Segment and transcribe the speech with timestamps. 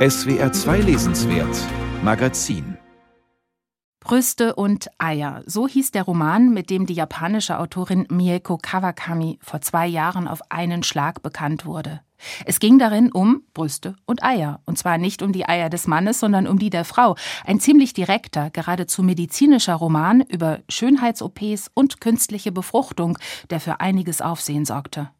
[0.00, 1.54] SWR 2 Lesenswert
[2.02, 2.78] Magazin
[4.00, 5.42] Brüste und Eier.
[5.44, 10.40] So hieß der Roman, mit dem die japanische Autorin Mieko Kawakami vor zwei Jahren auf
[10.50, 12.00] einen Schlag bekannt wurde.
[12.46, 14.62] Es ging darin um Brüste und Eier.
[14.64, 17.14] Und zwar nicht um die Eier des Mannes, sondern um die der Frau.
[17.44, 23.18] Ein ziemlich direkter, geradezu medizinischer Roman über Schönheits-OPs und künstliche Befruchtung,
[23.50, 25.10] der für einiges Aufsehen sorgte.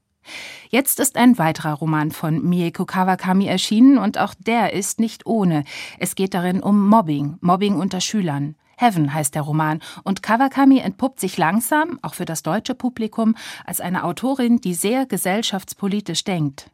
[0.69, 5.65] Jetzt ist ein weiterer Roman von Mieko Kawakami erschienen und auch der ist nicht ohne.
[5.99, 8.55] Es geht darin um Mobbing, Mobbing unter Schülern.
[8.77, 13.81] Heaven heißt der Roman und Kawakami entpuppt sich langsam, auch für das deutsche Publikum, als
[13.81, 16.71] eine Autorin, die sehr gesellschaftspolitisch denkt.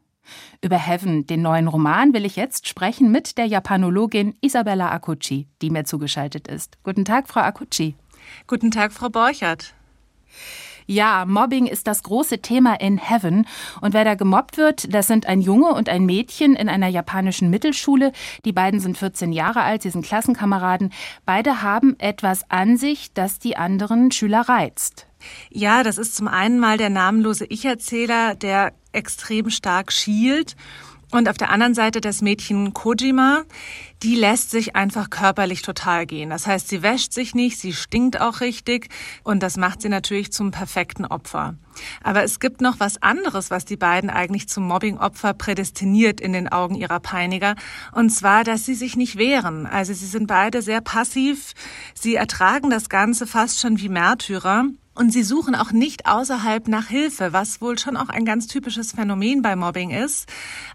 [0.60, 5.70] Über Heaven, den neuen Roman, will ich jetzt sprechen mit der Japanologin Isabella Akuchi, die
[5.70, 6.78] mir zugeschaltet ist.
[6.82, 7.96] Guten Tag, Frau Akuchi.
[8.46, 9.74] Guten Tag, Frau Borchert.
[10.86, 13.46] Ja, Mobbing ist das große Thema in Heaven.
[13.80, 17.50] Und wer da gemobbt wird, das sind ein Junge und ein Mädchen in einer japanischen
[17.50, 18.12] Mittelschule.
[18.45, 20.93] Die beiden sind 14 Jahre alt, sie sind Klassenkameraden.
[21.24, 25.06] Beide haben etwas an sich, das die anderen Schüler reizt.
[25.51, 30.56] Ja, das ist zum einen mal der namenlose Ich-Erzähler, der extrem stark schielt
[31.12, 33.45] und auf der anderen Seite das Mädchen Kojima,
[34.02, 36.30] die lässt sich einfach körperlich total gehen.
[36.30, 38.88] Das heißt, sie wäscht sich nicht, sie stinkt auch richtig
[39.23, 41.54] und das macht sie natürlich zum perfekten Opfer.
[42.02, 46.49] Aber es gibt noch was anderes, was die beiden eigentlich zum Mobbing-Opfer prädestiniert in den
[46.49, 47.54] Augen ihrer Peiniger.
[47.93, 49.66] Und zwar, dass sie sich nicht wehren.
[49.66, 51.52] Also sie sind beide sehr passiv.
[51.95, 54.66] Sie ertragen das Ganze fast schon wie Märtyrer.
[54.97, 58.93] Und sie suchen auch nicht außerhalb nach Hilfe, was wohl schon auch ein ganz typisches
[58.93, 60.27] Phänomen bei Mobbing ist.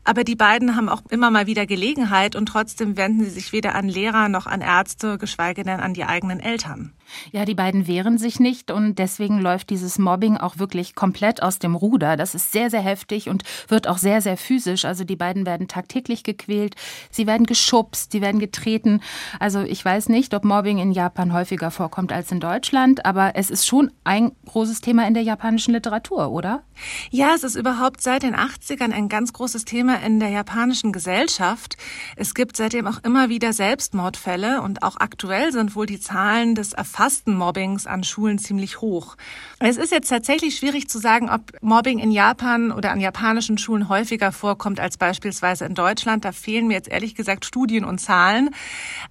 [0.04, 3.74] Aber die beiden haben auch immer mal wieder Gelegenheit und trotzdem wenden sie sich weder
[3.74, 6.94] an Lehrer noch an Ärzte, geschweige denn an die eigenen Eltern.
[7.32, 11.60] Ja, die beiden wehren sich nicht und deswegen läuft dieses Mobbing auch wirklich komplett aus
[11.60, 12.18] dem Ruder.
[12.18, 14.86] Das ist sehr, sehr heftig und wird auch sehr, sehr physisch.
[14.86, 16.76] Also die beiden werden tagtäglich gequält,
[17.10, 19.02] sie werden geschubst, sie werden getreten.
[19.40, 23.50] Also ich weiß nicht, ob Mobbing in Japan häufiger vorkommt als in Deutschland, aber es
[23.50, 26.64] ist schon ein großes Thema in der japanischen Literatur, oder?
[27.10, 31.78] Ja, es ist überhaupt seit den 80ern ein ganz großes Thema in der japanischen Gesellschaft.
[32.16, 36.74] Es gibt seitdem auch immer wieder Selbstmordfälle und auch aktuell sind wohl die Zahlen des
[36.74, 39.16] Erfahrungs erfassten Mobbings an Schulen ziemlich hoch.
[39.58, 43.90] Es ist jetzt tatsächlich schwierig zu sagen, ob Mobbing in Japan oder an japanischen Schulen
[43.90, 46.26] häufiger vorkommt als beispielsweise in Deutschland.
[46.26, 48.52] Da fehlen mir jetzt ehrlich gesagt Studien und Zahlen.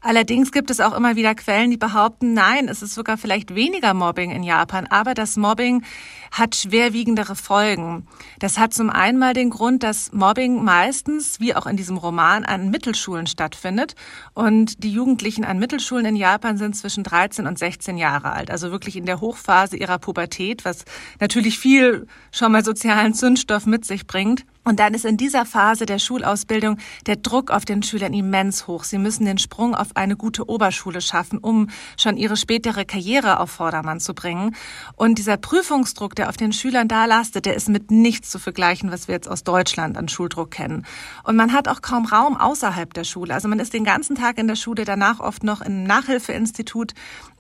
[0.01, 3.93] Allerdings gibt es auch immer wieder Quellen, die behaupten, nein, es ist sogar vielleicht weniger
[3.93, 5.83] Mobbing in Japan, aber das Mobbing
[6.31, 8.07] hat schwerwiegendere Folgen.
[8.39, 12.45] Das hat zum einen mal den Grund, dass Mobbing meistens, wie auch in diesem Roman,
[12.45, 13.97] an Mittelschulen stattfindet.
[14.33, 18.71] Und die Jugendlichen an Mittelschulen in Japan sind zwischen 13 und 16 Jahre alt, also
[18.71, 20.85] wirklich in der Hochphase ihrer Pubertät, was
[21.21, 24.45] natürlich viel schon mal sozialen Zündstoff mit sich bringt.
[24.71, 26.77] Und dann ist in dieser Phase der Schulausbildung
[27.07, 28.85] der Druck auf den Schülern immens hoch.
[28.85, 33.51] Sie müssen den Sprung auf eine gute Oberschule schaffen, um schon ihre spätere Karriere auf
[33.51, 34.55] Vordermann zu bringen.
[34.95, 38.93] Und dieser Prüfungsdruck, der auf den Schülern da lastet, der ist mit nichts zu vergleichen,
[38.93, 40.87] was wir jetzt aus Deutschland an Schuldruck kennen.
[41.25, 43.35] Und man hat auch kaum Raum außerhalb der Schule.
[43.35, 46.95] Also man ist den ganzen Tag in der Schule, danach oft noch im Nachhilfeinstitut.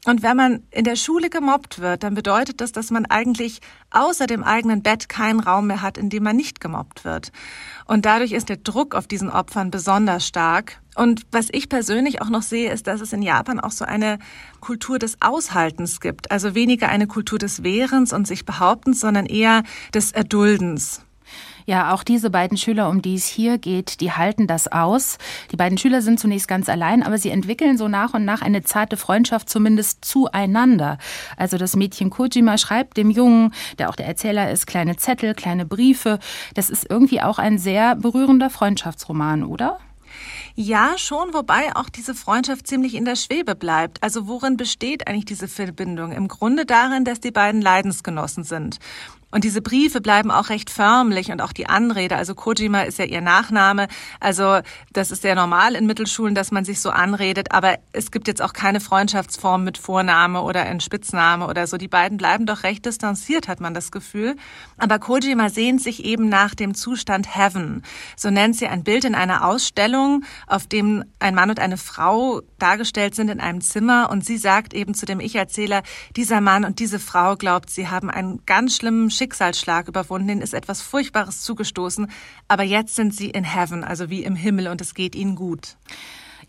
[0.06, 3.60] Und wenn man in der Schule gemobbt wird, dann bedeutet das, dass man eigentlich
[3.90, 7.19] außer dem eigenen Bett keinen Raum mehr hat, in dem man nicht gemobbt wird.
[7.86, 10.80] Und dadurch ist der Druck auf diesen Opfern besonders stark.
[10.94, 14.18] Und was ich persönlich auch noch sehe, ist, dass es in Japan auch so eine
[14.60, 16.30] Kultur des Aushaltens gibt.
[16.30, 21.02] Also weniger eine Kultur des Wehrens und sich Behauptens, sondern eher des Erduldens.
[21.66, 25.18] Ja, auch diese beiden Schüler, um die es hier geht, die halten das aus.
[25.52, 28.62] Die beiden Schüler sind zunächst ganz allein, aber sie entwickeln so nach und nach eine
[28.62, 30.98] zarte Freundschaft zumindest zueinander.
[31.36, 35.66] Also das Mädchen Kojima schreibt dem Jungen, der auch der Erzähler ist, kleine Zettel, kleine
[35.66, 36.18] Briefe.
[36.54, 39.78] Das ist irgendwie auch ein sehr berührender Freundschaftsroman, oder?
[40.54, 44.02] Ja, schon, wobei auch diese Freundschaft ziemlich in der Schwebe bleibt.
[44.02, 46.12] Also worin besteht eigentlich diese Verbindung?
[46.12, 48.78] Im Grunde darin, dass die beiden Leidensgenossen sind.
[49.30, 52.16] Und diese Briefe bleiben auch recht förmlich und auch die Anrede.
[52.16, 53.86] Also Kojima ist ja ihr Nachname.
[54.18, 54.60] Also
[54.92, 57.52] das ist sehr normal in Mittelschulen, dass man sich so anredet.
[57.52, 61.76] Aber es gibt jetzt auch keine Freundschaftsform mit Vorname oder ein Spitzname oder so.
[61.76, 64.36] Die beiden bleiben doch recht distanziert, hat man das Gefühl.
[64.78, 67.82] Aber Kojima sehnt sich eben nach dem Zustand Heaven.
[68.16, 72.42] So nennt sie ein Bild in einer Ausstellung, auf dem ein Mann und eine Frau
[72.58, 74.10] dargestellt sind in einem Zimmer.
[74.10, 75.82] Und sie sagt eben zu dem Ich-Erzähler,
[76.16, 80.54] dieser Mann und diese Frau glaubt, sie haben einen ganz schlimmen Schicksalsschlag überwunden, ihnen ist
[80.54, 82.10] etwas Furchtbares zugestoßen,
[82.48, 85.76] aber jetzt sind sie in Heaven, also wie im Himmel, und es geht ihnen gut.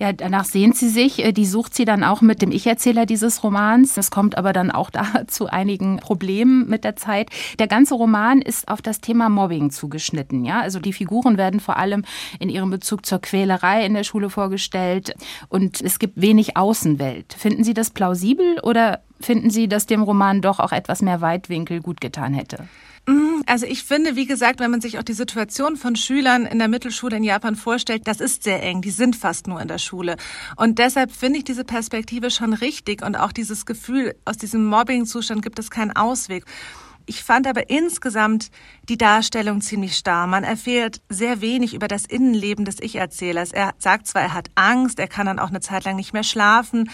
[0.01, 1.23] Ja, danach sehnt sie sich.
[1.23, 3.97] Äh, die sucht sie dann auch mit dem Ich-Erzähler dieses Romans.
[3.97, 7.29] Es kommt aber dann auch da zu einigen Problemen mit der Zeit.
[7.59, 10.43] Der ganze Roman ist auf das Thema Mobbing zugeschnitten.
[10.43, 12.03] Ja, also die Figuren werden vor allem
[12.39, 15.13] in ihrem Bezug zur Quälerei in der Schule vorgestellt
[15.49, 17.33] und es gibt wenig Außenwelt.
[17.37, 21.79] Finden Sie das plausibel oder finden Sie, dass dem Roman doch auch etwas mehr Weitwinkel
[21.79, 22.67] gut getan hätte?
[23.07, 26.59] Mm, also ich finde, wie gesagt, wenn man sich auch die Situation von Schülern in
[26.59, 28.81] der Mittelschule in Japan vorstellt, das ist sehr eng.
[28.81, 30.17] Die sind fast nur in der Schule.
[30.55, 35.41] Und deshalb finde ich diese Perspektive schon richtig und auch dieses Gefühl, aus diesem Mobbing-Zustand
[35.41, 36.45] gibt es keinen Ausweg.
[37.11, 38.51] Ich fand aber insgesamt
[38.87, 40.27] die Darstellung ziemlich starr.
[40.27, 43.51] Man erfährt sehr wenig über das Innenleben des Ich-Erzählers.
[43.51, 46.23] Er sagt zwar, er hat Angst, er kann dann auch eine Zeit lang nicht mehr
[46.23, 46.89] schlafen,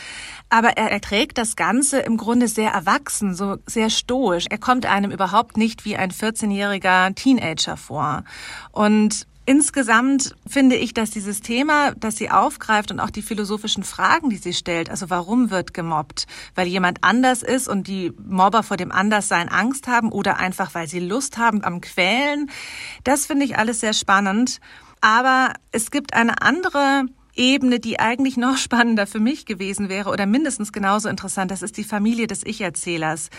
[0.50, 4.46] aber er erträgt das Ganze im Grunde sehr erwachsen, so sehr stoisch.
[4.50, 8.24] Er kommt einem überhaupt nicht wie ein 14-jähriger Teenager vor.
[8.72, 14.30] Und Insgesamt finde ich, dass dieses Thema, das sie aufgreift und auch die philosophischen Fragen,
[14.30, 16.28] die sie stellt, also warum wird gemobbt?
[16.54, 20.90] Weil jemand anders ist und die Mobber vor dem Anderssein Angst haben oder einfach weil
[20.90, 22.52] sie Lust haben am Quälen,
[23.06, 24.60] das finde ich alles sehr spannend.
[25.00, 27.06] Aber es gibt eine andere
[27.38, 31.78] Ebene, die eigentlich noch spannender für mich gewesen wäre oder mindestens genauso interessant, das ist
[31.78, 33.30] die Familie des Ich-Erzählers.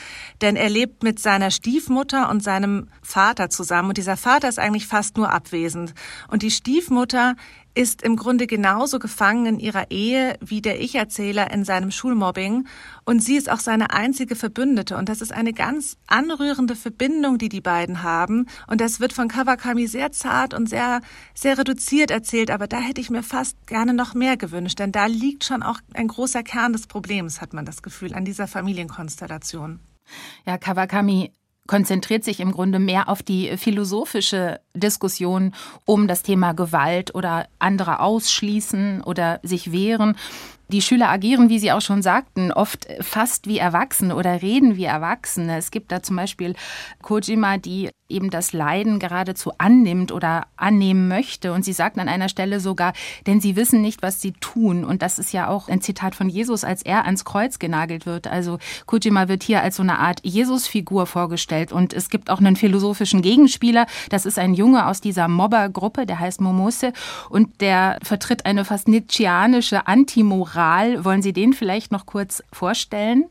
[0.40, 4.86] Denn er lebt mit seiner Stiefmutter und seinem Vater zusammen und dieser Vater ist eigentlich
[4.86, 5.94] fast nur abwesend.
[6.28, 7.34] Und die Stiefmutter
[7.78, 12.66] ist im Grunde genauso gefangen in ihrer Ehe wie der Ich-Erzähler in seinem Schulmobbing.
[13.04, 14.96] Und sie ist auch seine einzige Verbündete.
[14.96, 18.46] Und das ist eine ganz anrührende Verbindung, die die beiden haben.
[18.66, 21.00] Und das wird von Kawakami sehr zart und sehr
[21.34, 25.06] sehr reduziert erzählt, aber da hätte ich mir fast gerne noch mehr gewünscht, denn da
[25.06, 29.80] liegt schon auch ein großer Kern des Problems, hat man das Gefühl an dieser Familienkonstellation.
[30.46, 31.32] Ja, Kawakami
[31.68, 35.54] konzentriert sich im Grunde mehr auf die philosophische Diskussion
[35.84, 40.16] um das Thema Gewalt oder andere ausschließen oder sich wehren.
[40.70, 44.84] Die Schüler agieren, wie Sie auch schon sagten, oft fast wie Erwachsene oder reden wie
[44.84, 45.56] Erwachsene.
[45.56, 46.54] Es gibt da zum Beispiel
[47.00, 51.52] Kojima, die eben das Leiden geradezu annimmt oder annehmen möchte.
[51.54, 52.92] Und sie sagt an einer Stelle sogar,
[53.26, 54.84] denn sie wissen nicht, was sie tun.
[54.84, 58.26] Und das ist ja auch ein Zitat von Jesus, als er ans Kreuz genagelt wird.
[58.26, 61.72] Also Kojima wird hier als so eine Art Jesusfigur vorgestellt.
[61.72, 63.86] Und es gibt auch einen philosophischen Gegenspieler.
[64.10, 66.92] Das ist ein Junge aus dieser Mobbergruppe, der heißt Momose.
[67.30, 70.57] Und der vertritt eine fast nietzscheanische Antimoral.
[71.04, 73.26] Wollen Sie den vielleicht noch kurz vorstellen?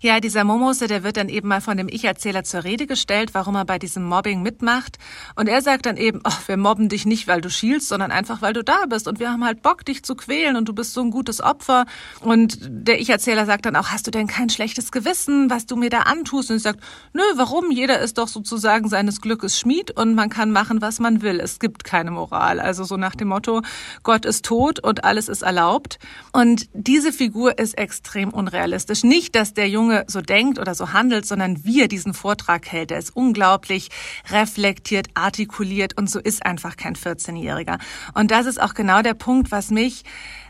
[0.00, 3.54] Ja, dieser Momose, der wird dann eben mal von dem Ich-Erzähler zur Rede gestellt, warum
[3.54, 4.98] er bei diesem Mobbing mitmacht.
[5.36, 8.42] Und er sagt dann eben, ach, wir mobben dich nicht, weil du schielst, sondern einfach,
[8.42, 9.08] weil du da bist.
[9.08, 11.86] Und wir haben halt Bock, dich zu quälen und du bist so ein gutes Opfer.
[12.20, 15.90] Und der Ich-Erzähler sagt dann auch, hast du denn kein schlechtes Gewissen, was du mir
[15.90, 16.50] da antust?
[16.50, 16.80] Und ich sagt,
[17.12, 17.70] nö, warum?
[17.70, 21.40] Jeder ist doch sozusagen seines Glückes Schmied und man kann machen, was man will.
[21.40, 22.60] Es gibt keine Moral.
[22.60, 23.62] Also so nach dem Motto,
[24.02, 25.98] Gott ist tot und alles ist erlaubt.
[26.32, 29.04] Und diese Figur ist extrem unrealistisch.
[29.04, 32.66] Nicht, dass der der Junge so denkt oder so handelt, sondern wie er diesen Vortrag
[32.66, 32.90] hält.
[32.90, 33.90] Er ist unglaublich
[34.30, 37.78] reflektiert, artikuliert und so ist einfach kein 14-Jähriger.
[38.14, 40.02] Und das ist auch genau der Punkt, was mich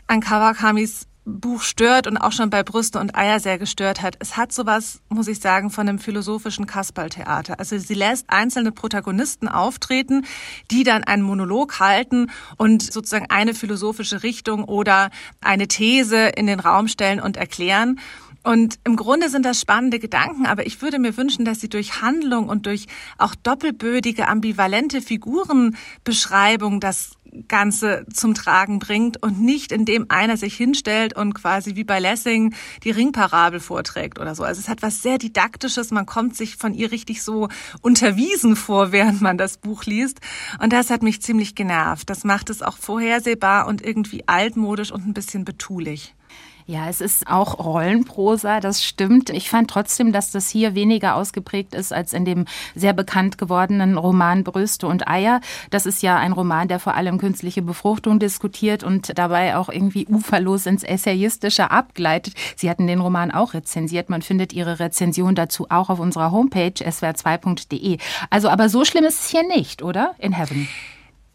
[0.07, 4.15] an Kawakamis Buch stört und auch schon bei Brüste und Eier sehr gestört hat.
[4.19, 7.59] Es hat sowas, muss ich sagen, von einem philosophischen Kasperltheater.
[7.59, 10.25] Also sie lässt einzelne Protagonisten auftreten,
[10.71, 15.11] die dann einen Monolog halten und sozusagen eine philosophische Richtung oder
[15.41, 17.99] eine These in den Raum stellen und erklären.
[18.43, 22.01] Und im Grunde sind das spannende Gedanken, aber ich würde mir wünschen, dass sie durch
[22.01, 27.11] Handlung und durch auch doppelbödige, ambivalente Figurenbeschreibung das
[27.47, 32.53] Ganze zum Tragen bringt und nicht indem einer sich hinstellt und quasi wie bei Lessing
[32.83, 34.43] die Ringparabel vorträgt oder so.
[34.43, 37.47] Also es hat was sehr Didaktisches, man kommt sich von ihr richtig so
[37.81, 40.19] unterwiesen vor, während man das Buch liest.
[40.61, 42.09] Und das hat mich ziemlich genervt.
[42.09, 46.15] Das macht es auch vorhersehbar und irgendwie altmodisch und ein bisschen betulich.
[46.71, 49.29] Ja, es ist auch Rollenprosa, das stimmt.
[49.29, 52.45] Ich fand trotzdem, dass das hier weniger ausgeprägt ist als in dem
[52.75, 55.41] sehr bekannt gewordenen Roman Brüste und Eier.
[55.69, 60.07] Das ist ja ein Roman, der vor allem künstliche Befruchtung diskutiert und dabei auch irgendwie
[60.07, 62.35] uferlos ins Essayistische abgleitet.
[62.55, 64.09] Sie hatten den Roman auch rezensiert.
[64.09, 67.97] Man findet Ihre Rezension dazu auch auf unserer Homepage swr2.de.
[68.29, 70.15] Also, aber so schlimm ist es hier nicht, oder?
[70.19, 70.67] In Heaven.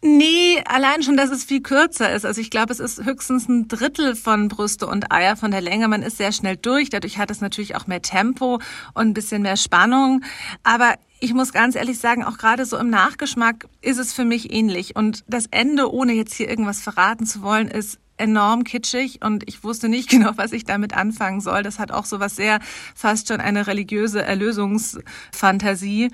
[0.01, 2.23] Nee, allein schon, dass es viel kürzer ist.
[2.23, 5.87] Also ich glaube, es ist höchstens ein Drittel von Brüste und Eier von der Länge.
[5.87, 6.89] Man ist sehr schnell durch.
[6.89, 8.59] Dadurch hat es natürlich auch mehr Tempo
[8.93, 10.23] und ein bisschen mehr Spannung.
[10.63, 14.53] Aber ich muss ganz ehrlich sagen, auch gerade so im Nachgeschmack ist es für mich
[14.53, 14.95] ähnlich.
[14.95, 19.63] Und das Ende, ohne jetzt hier irgendwas verraten zu wollen, ist enorm kitschig und ich
[19.63, 21.63] wusste nicht genau, was ich damit anfangen soll.
[21.63, 22.59] Das hat auch so was sehr
[22.93, 26.11] fast schon eine religiöse Erlösungsfantasie.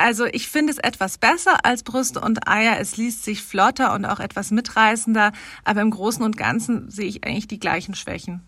[0.00, 2.80] Also ich finde es etwas besser als Brüste und Eier.
[2.80, 7.24] Es liest sich flotter und auch etwas mitreißender, aber im Großen und Ganzen sehe ich
[7.24, 8.40] eigentlich die gleichen Schwächen.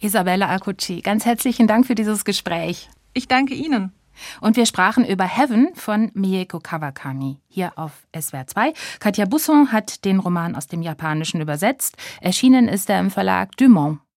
[0.00, 2.88] Isabella Acucci, ganz herzlichen Dank für dieses Gespräch.
[3.12, 3.92] Ich danke Ihnen.
[4.40, 8.72] Und wir sprachen über Heaven von Mieko Kawakami hier auf SWR 2.
[8.98, 11.96] Katja Busson hat den Roman aus dem Japanischen übersetzt.
[12.22, 14.00] Erschienen ist er im Verlag Dumont.